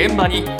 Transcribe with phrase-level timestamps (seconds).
[0.00, 0.38] 現場に。
[0.38, 0.56] 今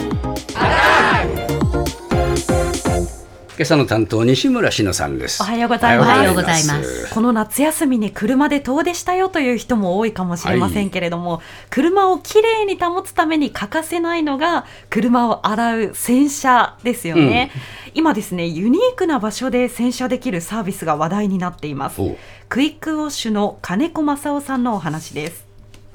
[3.63, 5.43] 朝の担当西村篠さんです。
[5.43, 6.09] おはようございます。
[6.09, 7.15] おはようございます。
[7.15, 11.41] この夏休みに車で遠出したよという人も多いかもしれませんけれども、
[11.71, 17.51] 車をきれいに保つために欠かせないのが車を洗う洗車ですよね、
[17.95, 22.03] 今ですねユニークな場所で洗車できるサービスが話題になっています。
[22.03, 22.15] お
[22.51, 25.49] クイックウォッシュの金子正夫さんのお話です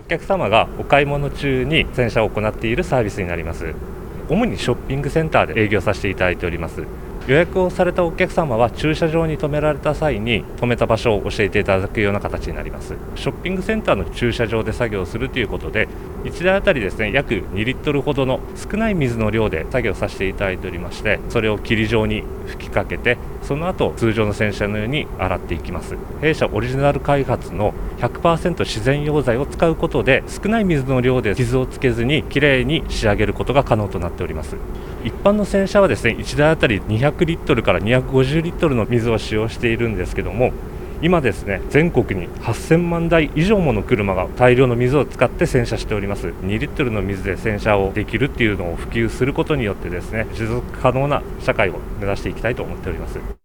[0.06, 3.74] お客様がお買い物中に洗車を行っているサービスになります。
[4.30, 6.84] 主にショッピングセンターで営業させていただいております。
[7.26, 12.94] 予約をされたお客様は駐車場に停められた際に止めた場所を教えていただくような形になります。
[13.16, 15.88] ショッピングセンターの駐車場で作業するということで
[16.26, 25.96] 1台あたりですね約2リットルほどの少ない水の量で作業させていただいておりましてそれを霧状に吹きかけてその後通常の洗車のように洗っていきます。
[26.22, 34.56] 弊社オリジナル開発の100%自然溶剤を使うことで少ない水の量で傷をつけずにきれいに仕上げることが可能となっております。
[35.04, 40.52] 一般の洗車はですね1台あたり200リットルから250リットルの水を使用しているんですけども
[41.02, 46.28] 今ですね全国に8000万台以上もの車が大量の水を使って洗車しております。
[46.28, 53.45] 2リットルの水で洗車をできるっていうのを普及することによってですね持続可能な社会を目指していきたいと思っております。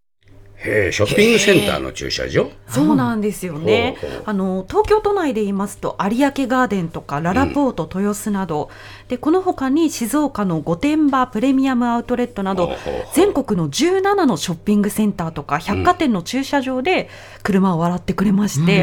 [0.62, 2.50] へえショッピングセンターの駐車場？
[2.68, 3.96] そうなんですよね。
[4.00, 4.22] ほうほう。
[4.26, 8.70] あの東京都内で言いますと有明ガーデンとかララポート、豊洲など。
[9.08, 13.04] でこの他に静岡の御殿場プレミアムアウトレットなどほうほうほう。
[13.14, 17.08] 全国の17のショッピングセンターとか百貨店の駐車場で
[17.42, 18.78] 車を洗ってくれまして、へ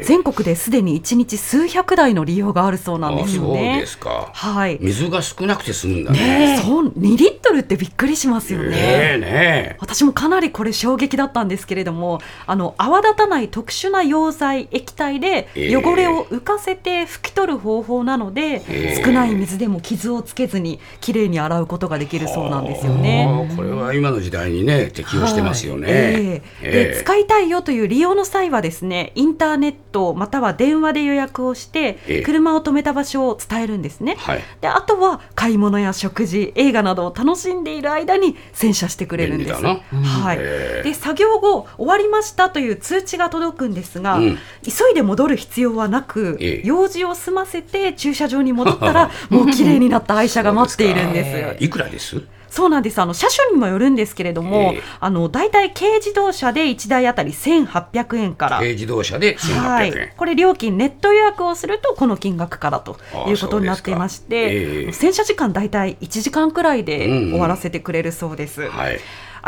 [0.00, 0.02] え。
[0.04, 3.86] 全国ですでに1日数百台の利用があるそうなんですよあそうねで。
[3.86, 4.30] すか。
[4.32, 4.78] はい。
[4.80, 6.60] 水が少なくて済むんだね。
[6.64, 8.70] そう2リットルってびっくりしますよね。
[8.70, 8.76] ね
[9.14, 23.26] えね私もかなりこれ衝撃だったんですけれどもあの泡立たない特殊な溶剤液体でえー汚れを浮かせて拭き取る方法なので、えー少ない水でも傷をつけずにきれいに洗うことができるそうなんですよあね。
[23.50, 26.12] ーこれは今の時代にね適用してますよね、はいええ。
[26.12, 26.70] ええ。
[26.94, 32.22] で使いたいよという利用の際はですねインターネットまたは電話で予約をして、ええ。
[32.22, 34.16] 車を止めた場所を伝えるんですね。
[34.18, 34.42] はい。
[34.60, 39.62] であとは買い物や食事映画などを楽しんでいる間に洗車してくれるんです。
[39.62, 40.38] はい。
[40.82, 44.38] で作業後終わりましたという通知が届くんですが、うん。
[44.62, 46.62] 急いで戻る必要はなく、ええ。
[46.64, 51.64] 用事を済ませて駐車場に戻ったら もう綺麗になった愛車が待っているんです。
[51.64, 52.22] いくらです？
[52.50, 53.00] そうなんです。
[53.00, 54.82] あの車種にもよるんですけれども、ええ。
[55.00, 58.58] あの大体軽自動車で1台あたり1800円から。
[58.58, 64.92] 軽自動車で1800円、はい、これ料金ネット予約をするとこの金額からということになっていまして、ええ。
[64.92, 67.30] 洗車時間大体1時間くらいでうんうん。
[67.30, 69.00] 終わらせてくれるそうです、はい。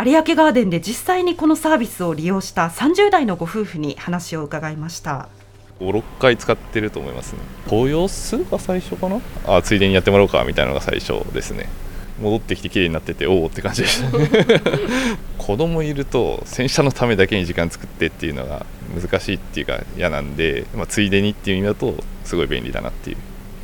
[0.06, 5.28] 有明ガーデンで実際にこのサービスを利用した30代のご夫婦に話を伺いました。
[5.80, 7.40] 56回使ってると思いますね。
[7.70, 9.20] 豊洲が最初かな？
[9.46, 11.68] あついでにやってもらおうかみたいなのが最初ですね
[12.20, 14.16] 戻ってきて綺麗になってておおって感じでした。
[14.18, 14.28] ね
[15.38, 18.64] 子供いると洗車のためだけに時間作ってっていうのが
[18.94, 23.16] 難しいっていうか嫌なんで、まあ、ついでにっていう意味だとすごい便利だなっていう。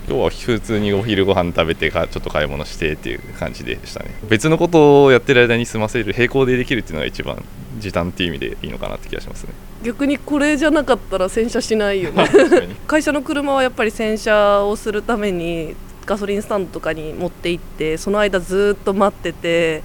[0.09, 4.11] 今日は普通にお昼ご飯食べてかちょっと買い物してっていう感じでしたね。
[4.27, 7.45] 別のことをやってる間に済ませる並行でできるっていうのが一番
[7.79, 9.53] 時短っていう意味でいいのかなって気がしますね。
[9.83, 12.27] 逆にこれじゃなかったら洗車しないよね。
[12.89, 15.77] 会社の車はやっぱり洗車をするために
[16.09, 19.83] ガソリンスタンドとかに持って行ってその間ずっと待ってて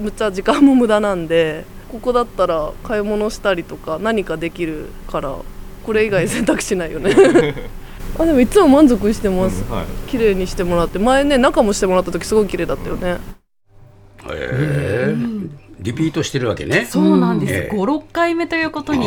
[0.00, 5.36] むっちゃ時間も無駄なんでここだったら買い物したりとか何かできるから
[5.84, 7.12] これ以外選択しないよね。
[8.16, 9.64] あでもいつも満足してます。
[9.68, 9.84] はい。
[10.08, 13.08] 綺麗にしてもらって前ね中もしてもらった時すごい綺麗だったよね。
[13.10, 13.18] へ
[14.30, 14.83] え
[15.84, 16.86] リピートしてるわけね。
[16.86, 17.76] そうなんです、ええ。
[17.76, 19.06] 56回目ということに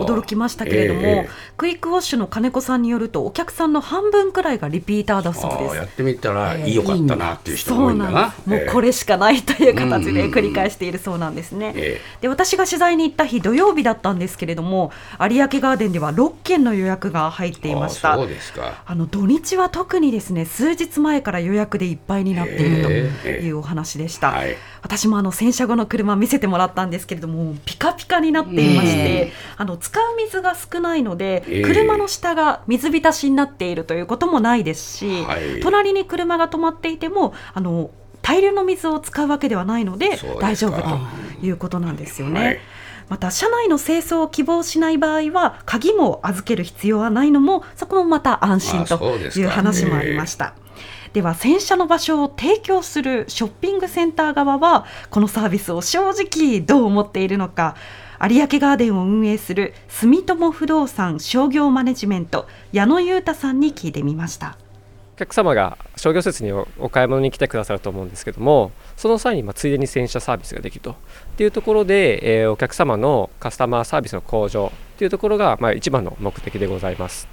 [0.00, 5.76] 驚きましたけれども、ええクイックウォッシュの金子さんによるとお客さんの半分くらいがリピーターだそうです。
[5.76, 8.08] やってみたらいいよかったなっていう人多いだな。
[8.08, 8.50] うんなんです。
[8.50, 11.72] もうこれ、れしかないという形で繰り返しているそうなんですね。
[11.74, 18.14] えで私が取材に行った日土曜日だったんですけれども有明ガーデンでは6件の予約が入っていました。
[18.14, 18.82] そうですか。
[18.84, 23.46] あの土日は特にですね数日前から予約でいっぱいになっているとええ。
[23.46, 24.56] いうお話でした、はい。
[24.82, 31.62] 私もあの洗車後の車見せてもらったんですけれどもピカピカになっていまして、あの使う水が少ないので、ええ。
[31.62, 35.60] 車の下が水浸しになっているということもないですし、はい。
[35.60, 37.90] 隣に車が止まっていてもあの
[38.22, 40.98] 大量の水を使うわけではないので大丈夫と
[41.44, 42.44] いうことなんですよね。
[42.44, 42.60] はい。
[43.08, 50.54] また車内の清掃を希望しない場合は鍵も預ける必要はないのもそこもまた安心あという話もありました。
[51.12, 57.76] では洗車の場所を提供するショッピングセンター側はこのサービスを正直どう思っているのか。
[58.24, 64.56] 有明ガーデンを運営する住友不動産商業マネジメント矢野裕太さんに聞いてみました。
[65.16, 70.92] お客様が商業施設にお買い物に来てくださると思うんですけどもその際にまあついでに洗車サービスができると。
[70.92, 70.94] っ
[71.36, 77.31] ていうところで、えーお客様のカスタマーサービスの向上っていうところがまあ一番の目的でございます。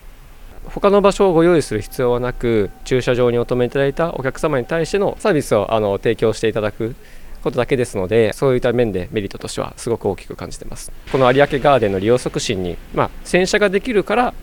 [0.69, 6.95] 他の場所をご用意する必要はなく駐車場にお止めいただいたお客様に対してのサービスをあの提供していただく
[7.43, 10.91] ことだけですのでそういった面でメリットとしてはすごく大きく感じてます。
[11.11, 14.33] この有明ガーデンの利用促進に、まあ、洗車ができるから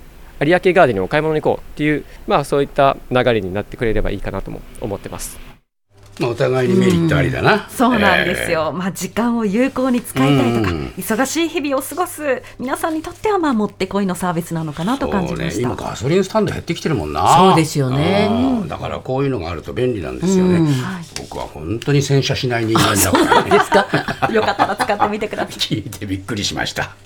[0.40, 5.55] 有明ガーデンにお買い物に行こうっていう、まあ、そういった流れになってくれればいいかなとも思ってます。
[6.18, 7.68] まあ、お互いにメリットありだな。
[7.68, 15.62] そうなんですよ、まあ、時間を有効に使いたいとか、うん忙しい日々を過ごす皆さんにとってはまあもってこいのサービスなのかなと感じまそうね、した。
[15.62, 17.36] 今ガソリンスタンド減ってきてるもんな。
[17.36, 20.60] そうですよねうんだからこういうのがあると便利なんですよね。
[21.18, 23.50] 僕は本当に洗車しない人間だからね。
[23.50, 23.86] ですか
[24.32, 25.52] よかったら使ってみてください。
[25.60, 27.05] 聞いてびっくりしました。